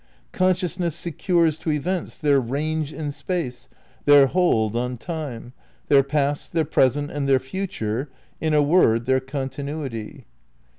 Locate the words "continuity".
9.19-10.25